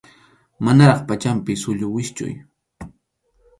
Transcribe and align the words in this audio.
Manaraq 0.63 0.99
pachanpi 1.09 1.53
sullu 1.63 1.87
wischʼuy. 1.93 2.33